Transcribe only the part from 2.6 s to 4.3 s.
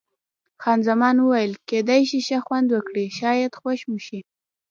وکړي، شاید خوښ مو شي.